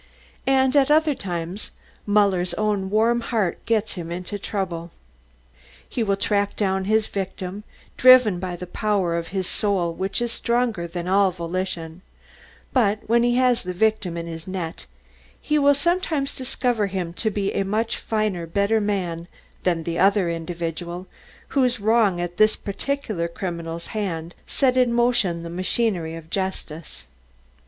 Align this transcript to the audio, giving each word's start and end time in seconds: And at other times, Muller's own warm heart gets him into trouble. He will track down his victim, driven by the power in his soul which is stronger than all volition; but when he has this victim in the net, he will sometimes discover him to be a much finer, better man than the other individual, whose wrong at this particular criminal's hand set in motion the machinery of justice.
And 0.47 0.75
at 0.75 0.89
other 0.89 1.13
times, 1.13 1.69
Muller's 2.07 2.55
own 2.55 2.89
warm 2.89 3.19
heart 3.19 3.63
gets 3.67 3.93
him 3.93 4.11
into 4.11 4.39
trouble. 4.39 4.89
He 5.87 6.01
will 6.01 6.15
track 6.15 6.55
down 6.55 6.85
his 6.85 7.05
victim, 7.05 7.63
driven 7.97 8.39
by 8.39 8.55
the 8.55 8.65
power 8.65 9.15
in 9.19 9.25
his 9.25 9.45
soul 9.45 9.93
which 9.93 10.19
is 10.19 10.31
stronger 10.31 10.87
than 10.87 11.07
all 11.07 11.29
volition; 11.29 12.01
but 12.73 13.07
when 13.07 13.21
he 13.21 13.35
has 13.35 13.61
this 13.61 13.75
victim 13.75 14.17
in 14.17 14.25
the 14.25 14.43
net, 14.49 14.87
he 15.39 15.59
will 15.59 15.75
sometimes 15.75 16.33
discover 16.33 16.87
him 16.87 17.13
to 17.13 17.29
be 17.29 17.53
a 17.53 17.63
much 17.63 17.95
finer, 17.97 18.47
better 18.47 18.81
man 18.81 19.27
than 19.61 19.83
the 19.83 19.99
other 19.99 20.31
individual, 20.31 21.05
whose 21.49 21.79
wrong 21.79 22.19
at 22.19 22.37
this 22.37 22.55
particular 22.55 23.27
criminal's 23.27 23.85
hand 23.93 24.33
set 24.47 24.77
in 24.77 24.91
motion 24.93 25.43
the 25.43 25.49
machinery 25.51 26.15
of 26.15 26.31
justice. 26.31 27.03